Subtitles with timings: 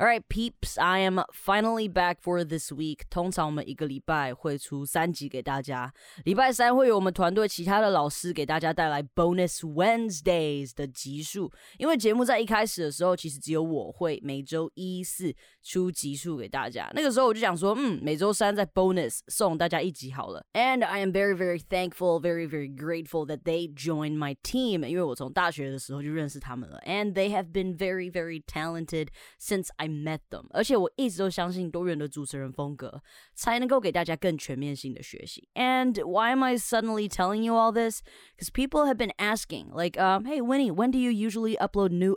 [0.00, 3.04] All right, peeps, I am finally back for this week.
[3.08, 5.90] 通常我们一个礼拜会出三集给大家。
[6.24, 11.50] 礼拜三会有我们团队其他的老师给大家带来 Bonus Wednesdays 的集数。
[11.78, 16.90] 因为节目在一开始的时候，其实只有我会每周一四出集数给大家。
[16.94, 20.44] 那个时候我就想说，嗯，每周三在 Bonus 送大家一集好了。
[20.52, 24.86] And I am very, very thankful, very, very grateful that they joined my team.
[24.86, 29.08] 因为我从大学的时候就认识他们了，and they have been very, very talented
[29.40, 33.02] since I met them，而且我一直都相信多元的主持人风格
[33.34, 35.48] 才能够给大家更全面性的学习。
[35.54, 38.02] And why am I suddenly telling you all this?
[38.36, 42.16] Because people have been asking, like, um, hey Winnie, when do you usually upload new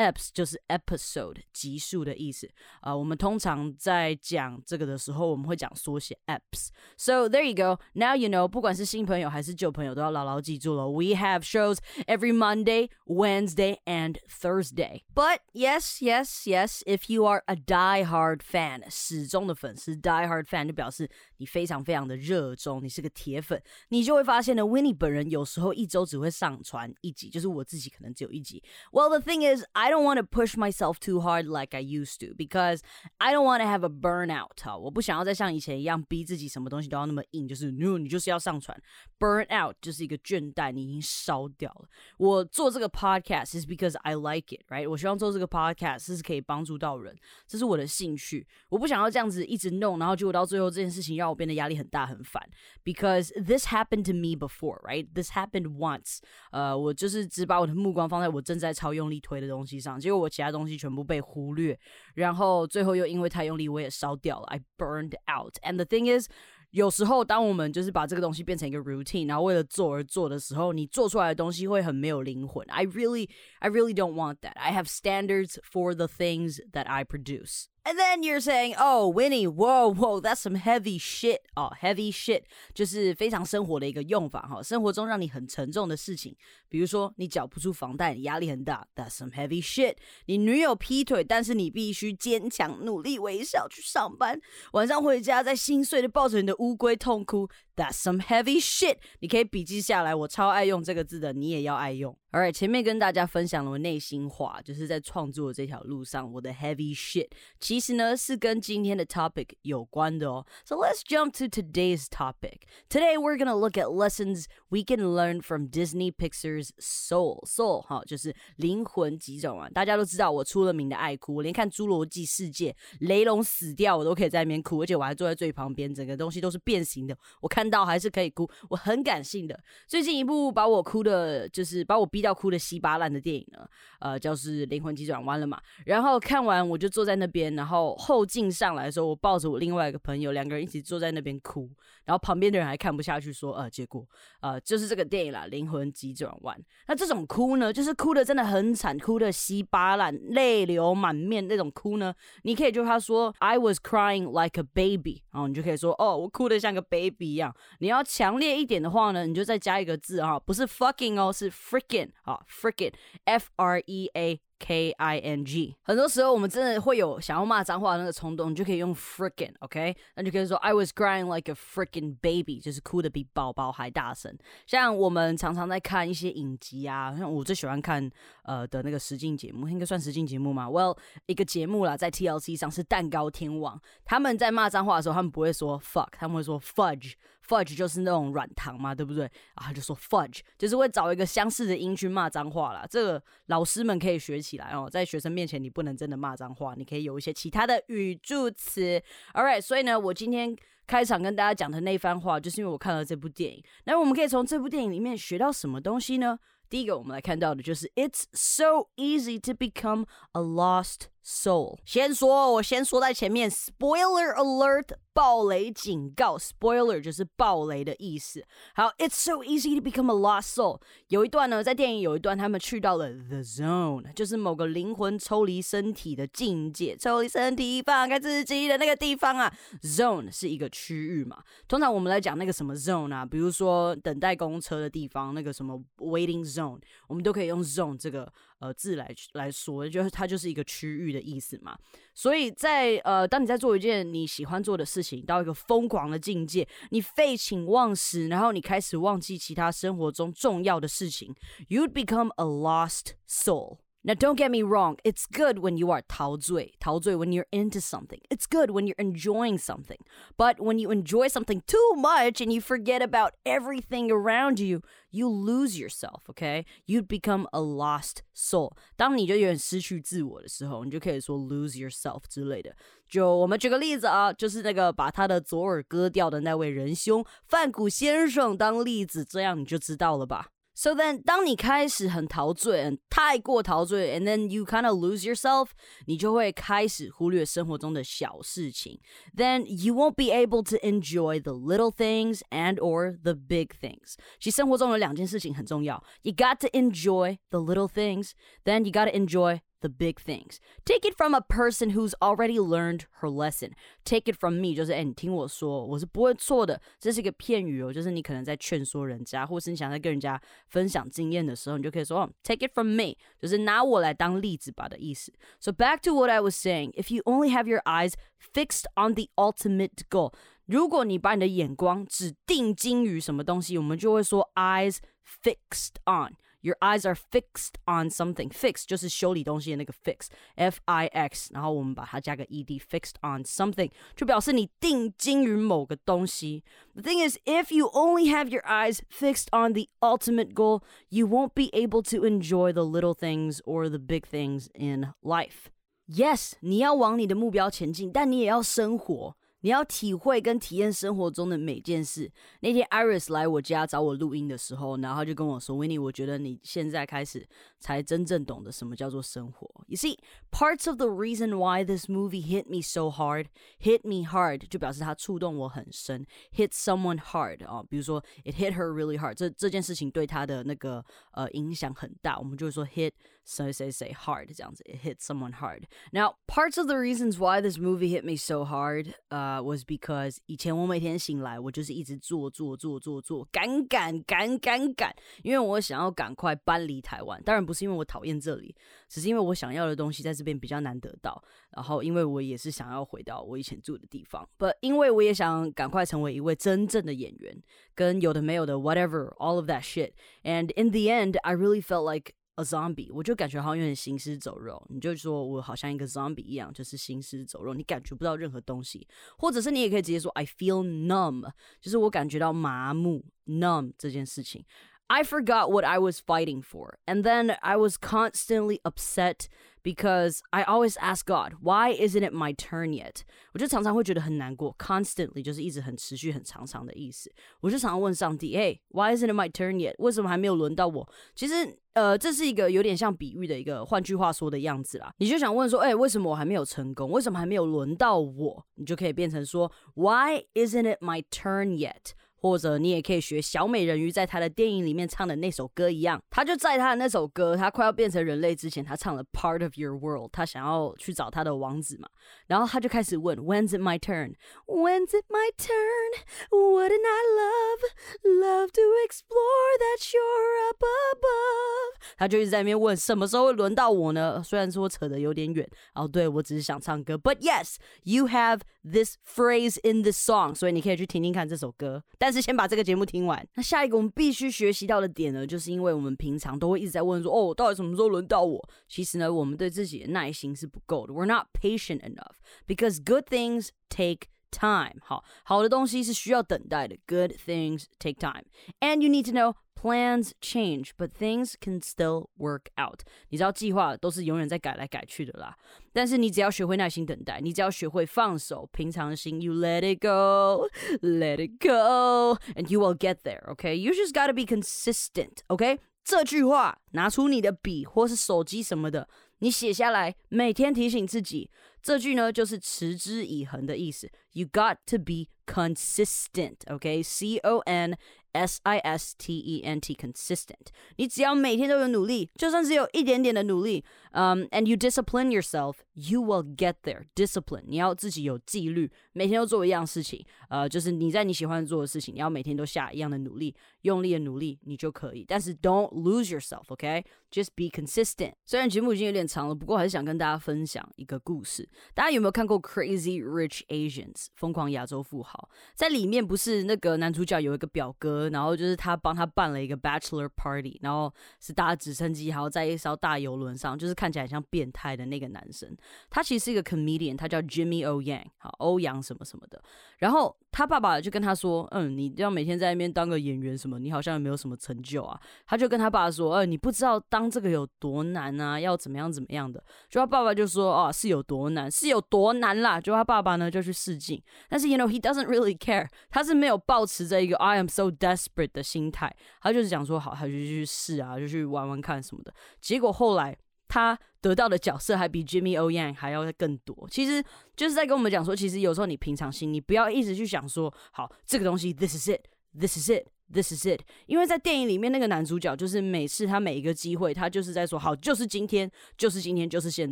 [0.00, 0.06] apps?
[0.06, 2.46] Eps 就是 episode 集数的意思
[2.80, 2.98] 啊、呃。
[2.98, 7.82] 我们通常在讲这个的时候，我们会讲缩写 eps。So there you go.
[7.94, 8.46] Now you know.
[8.46, 10.86] 不管是新朋友还是旧朋友，都要牢牢记住了。
[10.86, 15.02] We have shows every Monday, Wednesday, and Thursday.
[15.14, 16.82] But yes, yes, yes.
[16.84, 28.62] If you are a die-hard fan，始终的粉丝，die-hard fan 就表示你非常非常的热衷，你是个铁粉，你就会发现呢，Winnie 本人有时候一周只会上传一集，就是我自己可能只有一集。
[28.92, 32.34] Well, the thing is, I don't want to push myself too hard like I used to
[32.34, 32.80] because
[33.18, 38.76] I don't want to have a burnout 哈，我不想要再像以前一样逼自己什么东西都要那么硬，就是你你就是要上传，
[39.18, 41.88] burn out 就是一个倦怠，你已经烧掉了。
[42.18, 44.88] 我做这个 podcast is because I like it, right？
[44.88, 47.16] 我希望做这个 podcast 是可以帮助到人，
[47.46, 48.46] 这是我的兴趣。
[48.68, 52.42] 我不想要这样子一直弄，然后结果到最后这件事情让我变得压力很大很烦。
[52.84, 55.06] Because this happened to me before, right?
[55.14, 56.18] This happened once.
[56.50, 59.76] 呃，我就是只把我的目光放在我正在超用力推的东西。
[59.81, 61.77] 上，结果我其他东西全部被忽略，
[62.13, 65.55] 然后最后又因为太用力，我也烧掉了，I burned out.
[65.63, 66.29] And the thing is，
[66.69, 72.65] 有时候当我们就是把这个东西变成一个 routine，然后为了做而做的时候，你做出来的东西会很没有灵魂。
[72.69, 74.53] I really, I really don't want that.
[74.55, 77.65] I have standards for the things that I produce.
[77.83, 82.43] And then you're saying, "Oh, Winnie, whoa, whoa, that's some heavy shit." 哦，heavy shit
[82.75, 84.61] 就是非常生活的一个用法哈。
[84.61, 86.35] 生活中让你很沉重的事情，
[86.69, 89.95] 比如说你缴不出房贷，你压力很大，that's some heavy shit。
[90.27, 94.39] 你女友劈腿，但是你必须坚强努力微笑去上班，
[94.73, 97.49] 晚上回家再心碎的抱着你的乌龟痛哭
[97.81, 98.97] that some heavy shit。
[99.19, 102.15] 你可以笔记下来，我超爱用这个字的，你也要爱用。
[102.31, 107.27] Alright，前面跟大家分享了我内心话，就是在创作这条路上我的 heavy shit，
[107.59, 110.45] 其实呢是跟今天的 topic 有关的哦。
[110.63, 112.61] So let's jump to today's topic.
[112.89, 117.43] Today we're gonna look at lessons we can learn from Disney Pixar's Soul.
[117.45, 119.71] Soul 哈，就是灵魂急转弯。
[119.73, 122.71] 大家都知道我出了名的爱哭，我连看《侏罗纪世界》
[123.01, 129.59] 雷龙死掉我都可以在那边哭，而且我还坐在最旁边，整个东西都是变形的，我看到还是可以哭，我很感性的。
[129.87, 132.21] 最近一部把我哭的，就是把我逼。
[132.21, 133.67] 到哭的稀巴烂的电影呢，
[133.99, 135.59] 呃，就是《灵魂急转弯》了嘛。
[135.87, 141.67] 然后看完我就坐在那边，然后后劲上来的时候，我抱着我另外一个朋友，两个人一起坐在那边哭。
[142.05, 144.05] 然后旁边的人还看不下去，说：“呃，结果
[144.41, 146.55] 呃，就是这个电影啦，《灵魂急转弯》。
[146.87, 152.13] 那这种哭呢，就是哭的真的很惨，哭的稀巴烂，泪流满面那种哭呢，
[152.43, 157.50] 你可以就他说 I was crying like a baby，然后你就可以说哦，我哭的像个 baby 一样。
[157.79, 162.09] 你要强烈一点的话呢，你就再加一个字哈，不是 fucking 哦，是 freaking。
[162.23, 164.41] 啊，freaking，F R E A。
[164.61, 169.95] K I N G，很多时候我们真的会有想要骂脏话的那个冲动，你就可以用 freaking，OK？
[170.15, 174.37] 那就可以说 I was crying like a freaking baby，就是哭的比宝宝还大声。
[174.67, 178.07] 像我们常常在看一些影集啊，像我最喜欢看
[178.43, 180.95] 呃的那个实境节目，应该算实境节目嘛？Well，
[181.25, 187.13] 一个节目啦，在 TLC 上是蛋糕天王，他们在骂脏话的时候，他们不会说 fuck，他们会说 fudge。
[187.43, 189.29] fudge 就是那种软糖嘛，对不对？
[189.55, 192.85] 啊，就说 fudge，就是会找一个相似的音去骂脏话啦。
[192.89, 199.01] 这个老师们可以学起起来哦，在学生面前你不能真的骂脏话，你可以有一些其他的语助词。
[199.33, 200.53] All right，所以呢，我今天
[200.85, 203.63] 开场跟大家讲的那番话，就是因为我看了这部电影。
[203.85, 206.37] 那我们可以从这部电影里面学到什么东西呢？
[206.69, 211.77] 第一个，我们来看到的就是 It's so easy to become a lost soul。
[211.85, 214.85] 先说，我先说在前面，Spoiler alert。
[215.13, 218.45] 暴雷警告，spoiler 就是暴雷的意思。
[218.73, 220.79] 好，It's so easy to become a lost soul。
[221.09, 229.53] 有一段呢，在电影有一段，他们去到了 the zone，就是某个灵魂抽离身体的境界，抽离身体放开自己的那个地方啊。
[229.81, 236.79] Zone 是一个区域嘛，通常我们来讲那个什么 zone 啊，比如说等待公车的地方，那个什么 waiting zone，
[237.09, 238.31] 我们都可以用 zone 这个。
[238.61, 241.77] 呃字来来说，就是它就是一个区域的意思嘛。
[242.15, 251.35] 所以在呃，当你在做一件你喜欢做的事情，到一个疯狂的境界，你废寝忘食，然后你开始忘记其他生活中重要的事情
[251.67, 253.79] ，you'd become a lost soul。
[254.04, 258.20] Now, don't get me wrong, it's good when you are 陶醉,陶醉 when you're into something.
[258.30, 259.98] It's good when you're enjoying something.
[260.36, 265.28] But when you enjoy something too much and you forget about everything around you, you
[265.28, 266.64] lose yourself, okay?
[266.86, 268.76] You'd become a lost soul.
[268.96, 272.76] 当你就有点失去自我的时候，你就可以说 lose yourself 之类的。
[273.08, 280.50] 就我们举个例子啊，就是那个把他的左耳割掉的那位仁兄范谷先生当例子，这样你就知道了吧。
[280.80, 285.68] So then，当你开始很陶醉，很太过陶醉，and then you kind of lose yourself，
[286.04, 289.00] 你就会开始忽略生活中的小事情。
[289.34, 294.16] Then you won't be able to enjoy the little things and or the big things。
[294.38, 300.58] 其实生活中有两件事情很重要，you got to enjoy the little things，then you got to enjoy the big things.
[300.84, 303.72] Take it from a person who's already learned her lesson.
[304.04, 306.80] Take it from me，就是哎，你听我说，我是不会错的。
[306.98, 315.32] 这是一个片语哦，就是你可能在劝说人家，或是你想在跟人家分享经验的时候，你就可以说哦，Take it from me，就是拿我来当例子吧的意思。
[315.60, 318.14] So back to what I was saying, if you only have your eyes
[318.52, 320.32] fixed on the ultimate goal，
[320.66, 326.34] 如果你把你的眼光只定睛于什么东西，我们就会说 eyes fixed on。
[326.60, 328.50] your eyes are fixed on something.
[328.50, 336.64] Fix 就是修理东西的那个 fix，F I X，然后我们把它加个 ed，fixed on something 就表示你定睛于某个东西。
[336.94, 341.54] The thing is, if you only have your eyes fixed on the ultimate goal, you won't
[341.54, 345.70] be able to enjoy the little things or the big things in life.
[346.08, 349.36] Yes，你要往你的目标前进，但你也要生活。
[349.62, 352.30] 你要体会跟体验生活中的每件事。
[352.60, 357.44] 那天 Iris 来我家找我录音的时候，然后他就跟我说：“Winnie，我觉得你现在开始
[357.80, 360.18] 才真正懂得什么叫做生活。” You see,
[360.52, 363.46] parts of the reason why this movie hit me so hard,
[363.80, 366.26] hit me hard 就表示它触动我很深。
[366.54, 373.12] Hit someone hard 啊，比如说 it hit her really hard，这这件事情对他的那个呃影响很大，我们就会说 hit
[373.44, 375.84] say say say hard 这样子，it hit someone hard.
[376.12, 379.14] Now, parts of the reasons why this movie hit me so hard,
[379.50, 387.42] uh, was because 以前我每天醒来，我就是一直做做做做做，赶赶赶赶赶，因为我想要赶快搬离台湾。
[387.44, 388.74] 当然不是因为我讨厌这里，
[389.08, 391.42] 只是因为我想要的东西在这边比较难得到。
[391.70, 397.62] 然后因为我也是想要回到我以前住的地方，but 因为我也想赶快成为一位真正的演员，
[397.94, 400.12] 跟有的没有的 whatever all of that shit.
[400.42, 404.82] And in the end, I really felt like a zombie，我就感觉好像有点行尸走肉。
[404.88, 409.06] 你就说我好像一个 zombie 一样，就是行尸走肉，你感觉不到任何东西，
[409.36, 411.50] 或者是你也可以直接说 I feel numb，
[411.80, 414.64] 就是我感觉到麻木 numb 这件事情。
[415.08, 419.46] I forgot what I was fighting for, and then I was constantly upset
[419.82, 423.22] because I always ask God, why isn't it my turn yet?
[423.52, 427.32] 我就常常会觉得很难过，constantly 就是一直很持续、很长长的意思。
[427.60, 429.94] 我就常常问上帝，哎，Why isn't it my turn yet？
[429.98, 431.08] 为什么还没有轮到我？
[431.34, 435.12] 其实，呃，这是一个有点像比喻的一个，换句话说的样子啦。
[435.18, 437.10] 你就想问说，哎，为什么我还没有成功？
[437.10, 438.66] 为什么还没有轮到我？
[438.74, 442.12] 你就可以变成说，Why isn't it my turn yet？
[442.41, 452.09] 或者你也可以学小美人鱼在她的电影里面唱的那首歌一样，她就在她的那首歌，她快要变成人类之前，她唱了 Part of Your World，她想要去找她的王子嘛，
[452.47, 454.33] 然后她就开始问 When's it my turn?
[454.65, 456.25] When's it my turn?
[456.49, 457.81] Wouldn't I love
[458.23, 462.01] love to explore that you're up above？
[462.17, 464.41] 她就一直在那边问什么时候会轮到我呢？
[464.43, 472.26] 虽然说扯得有点远，哦，对我只是想唱歌，But yes, you have this phrase in this song，所以你可以去听听看这首歌，但。
[472.26, 473.46] 但是先把这个节目听完。
[473.54, 478.68] 那下一个我们必须学习到的点呢，就是因为我们平常都会一直在问说，哦，到底什么时候轮到我？
[478.88, 481.14] 其实呢，我们对自己的耐心是不够的。
[481.14, 482.34] We're not patient enough
[482.66, 484.98] because good things take time.
[485.02, 486.96] 好，好的东西是需要等待的。
[487.06, 488.42] Good things take time,
[488.80, 493.00] and you need to know plans change, but things can still work out.
[493.28, 495.56] 你知道计划都是永远在改来改去的啦。
[495.92, 500.68] 但是你只要学会耐心等待，你只要学会放手，平常心，you let it go,
[501.02, 503.44] let it go, and you will get there.
[503.54, 505.38] Okay, you just gotta be consistent.
[505.48, 505.78] Okay.
[506.02, 509.08] 这句话，拿出你的笔或是手机什么的，
[509.40, 511.50] 你写下来，每天提醒自己。
[511.82, 514.08] 这句呢就是持之以恒的意思。
[514.30, 517.02] You got to be consistent, okay?
[517.02, 517.98] C O N
[518.33, 520.67] S I S T E N T consistent。
[520.97, 527.05] 你只要每天都有努力，就算只有一点点的努力，嗯、um,，and you discipline yourself, you will get there.
[527.15, 535.25] Discipline，你要自己有纪律，每天都做一样事情，呃，就是你在你喜欢做的事情，你要每天都下一样的努力，用力的努力，你就可以。
[535.27, 538.33] 但是 don't lose yourself，OK？Just be consistent。
[538.45, 541.67] 虽然节目已经有点长了，不过还是想跟大家分享一个故事。
[541.93, 545.49] 大家有没有看过《Crazy Rich Asians》疯狂亚洲富豪？
[545.75, 555.75] 在里面不是那个男主角有一个表哥，然后就是他帮他办了一个 bachelor party，然后是搭直升机，还有在一艘大游轮上，就是看起来像变态的那个男生。
[556.09, 559.61] 他其实是一个 comedian，他叫 Jimmy O Yang，好，欧阳什么什么的。
[559.99, 582.33] 然后他爸爸就跟他说：“嗯，你要每天在那边当个演员什么，你好像也没有什么成就啊。”他就跟他爸说：“呃，你不知道当这个有多难啊，要怎么样怎么样的。”就他爸爸就说：“哦，是有多难，是有多难啦。”就他爸爸呢就去试镜，但是 you know he doesn't really care，他是没有抱持着一个 I am so desperate 的心态，他就是讲说好，他就去试啊，就去玩玩看什么的。
[582.59, 583.37] 结果后来。
[583.73, 587.23] 他得到的角色还比 Jimmy O Yang 还要更多，其实
[587.55, 599.91] 就是在跟我们讲说，其实有时候你平常心，你不要一直去想说，好，这个东西，this is it，this is it This is it，因为在电影里面那个男主角就是每次他每一个机会，他就是在说，好，就是今天，就是今天，就是现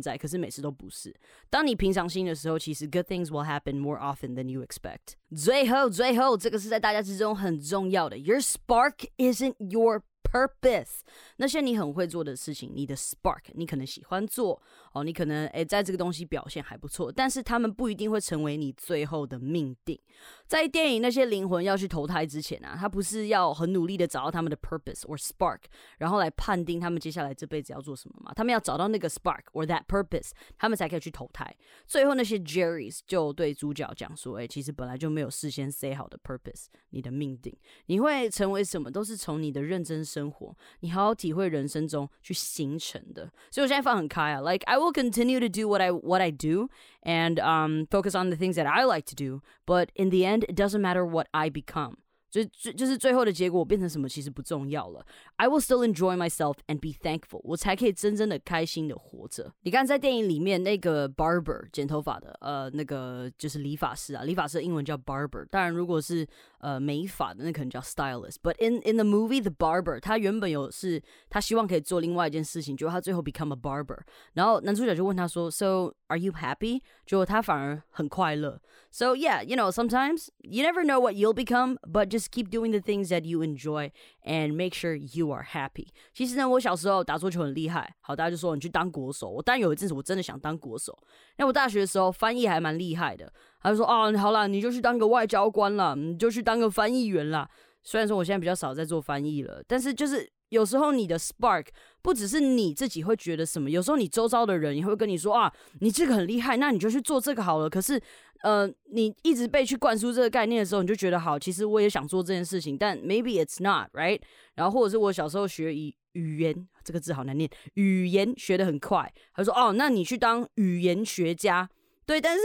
[0.00, 1.14] 在，可是每次都不是。
[1.48, 5.14] 当你平常心的时候，其实 good things will happen more often than you expect。
[5.34, 11.00] 最后，最后，这个是在大家之中很重要的，Your spark isn't your purpose，
[11.36, 14.60] 那些你很会做的事情，你的 spark，你可能喜欢做
[14.92, 19.98] 哦，你可能诶在这个东西表现还不错，但是他们不一定会成为你最后的命定。
[20.46, 25.60] 在电影那些灵魂要去投胎之前啊，他不是要很努力的找到他们的 purpose or spark，
[25.98, 28.32] 然后来判定他们接下来这辈子要做什么嘛？
[28.34, 31.56] 他们要找到那个 spark or that purpose，他们才可以去投胎。
[31.86, 37.56] 最后那些 Jerrys 就对主角讲说，诶，其实本来就没有事先 say 好的 purpose，你的命定，
[37.86, 43.31] 你会成为什么都是从你的认真生活，你好好体会人生中去形成的。
[43.51, 46.69] 所以我现在放很开啊，like I will continue to do what I what I do
[47.03, 50.45] and um focus on the things that I like to do, but in the end
[50.47, 51.97] it doesn't matter what I become.
[52.29, 55.05] 就就就是最后的结果我变成什么其实不重要了。
[55.37, 59.53] I will still enjoy myself and be thankful，我才可以真正的开心的活着。
[59.61, 65.45] 你看在电影里面那个 barber 剪头发的，呃，那个就是理发师啊，理发师的英文叫 barber。
[65.49, 66.27] 当然如果是
[66.59, 73.99] 呃美发的，那可能叫 stylist。But in in the movie the barber，他原本有是他希望可以做另外一件事情，结果他最后 become a barber。
[74.33, 76.81] 然后男主角就问他说，So are you happy？
[77.05, 78.59] 结果他反而很快乐。
[78.91, 82.70] So yeah, you know sometimes you never know what you'll become, but just just keep doing
[82.70, 83.90] the things that you enjoy
[84.24, 85.86] and make sure you are happy。
[86.12, 89.30] 其实呢，我小时候打桌球很厉害，好，大家就说你去当国手。
[89.30, 90.96] 我当然有一阵子我真的想当国手。
[91.38, 97.48] 那我大学的时候翻译还蛮厉害的，他就说啊，好啦，你就去当个外交官啦，你就去当个翻译员啦。
[97.82, 101.66] 虽然说我现在比较少在做翻译了，但是就是有时候你的 spark
[102.02, 107.68] 不只是你自己会觉得什么，有时候你周遭的人也会跟你说啊，你这个很厉害，那你就去做这个好了。
[107.68, 108.00] 可是
[108.42, 114.20] 呃，你一直被去灌输这个概念的时候，你就觉得好，其实我也想做这件事情，但 maybe it's not right。
[114.54, 121.68] 然后或者是我小时候学语语言这个字好难念，语言学得很快，他说哦，那你去当语言学家。
[122.06, 122.42] 对，但是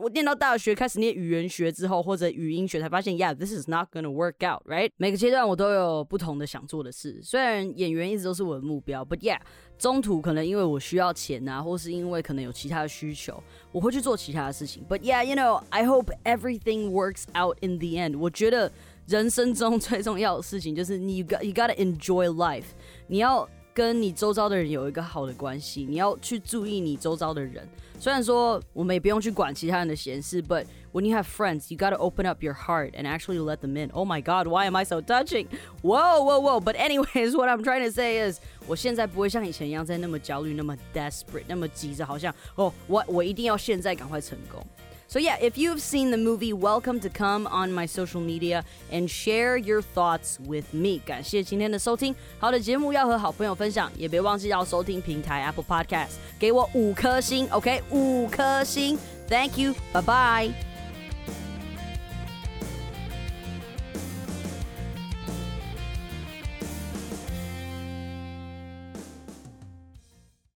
[0.00, 4.90] 我念到大学开始念语言学之后，或者语音学，才发现，Yeah，this is not gonna work out，right？
[4.96, 7.20] 每个阶段我都有不同的想做的事。
[7.22, 9.38] 虽然演员一直都是我的目标，but yeah，
[9.78, 14.84] 中途可能因为我需要钱啊，或是因为可能有其他的需求，我会去做其他的事情。
[14.88, 18.18] But yeah，you know，I hope everything works out in the end。
[18.18, 18.72] 我觉得
[19.06, 22.64] 人生中最重要的事情就是你 got you gotta enjoy life，
[23.06, 23.48] 你要。
[23.74, 27.68] 跟你周遭的人有一个好的关系，你要去注意你周遭的人。
[27.98, 33.90] 虽然说我们也不用去管其他人的闲事，but when you have friends, you gotta open up your heart and actually let them in.
[33.92, 35.48] Oh my God, why am I so touching?
[35.82, 36.60] Whoa, whoa, whoa!
[36.60, 38.38] But anyways, what I'm trying to say is，
[38.68, 44.64] 我现在不会像以前一样在那么焦虑、那么 desperate、那么急着，好像哦，我我一定要现在赶快成功。
[45.07, 49.57] So, yeah, if you've seen the movie, welcome to come on my social media and share
[49.57, 50.99] your thoughts with me.
[51.03, 60.62] 感谢今天的收听，好的节目要和好朋友分享，也别忘记要收听平台 Apple Podcast，给我五颗星，OK，五颗星，Thank you，拜拜。